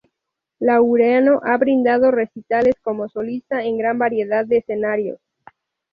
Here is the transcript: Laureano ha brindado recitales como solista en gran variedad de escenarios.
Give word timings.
Laureano 0.59 1.41
ha 1.43 1.57
brindado 1.57 2.09
recitales 2.09 2.73
como 2.81 3.07
solista 3.07 3.63
en 3.63 3.77
gran 3.77 3.99
variedad 3.99 4.47
de 4.47 4.57
escenarios. 4.57 5.19